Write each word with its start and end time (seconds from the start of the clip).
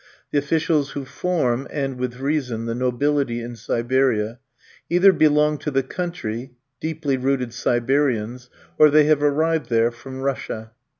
The 0.31 0.39
officials 0.39 0.93
who 0.93 1.05
form, 1.05 1.67
and 1.69 1.99
with 1.99 2.15
reason, 2.19 2.65
the 2.65 2.73
nobility 2.73 3.39
in 3.39 3.55
Siberia, 3.55 4.39
either 4.89 5.13
belong 5.13 5.59
to 5.59 5.69
the 5.69 5.83
country, 5.83 6.53
deeply 6.79 7.17
rooted 7.17 7.53
Siberians, 7.53 8.49
or 8.79 8.89
they 8.89 9.03
have 9.03 9.21
arrived 9.21 9.69
there 9.69 9.91
from 9.91 10.21
Russia. 10.21 10.71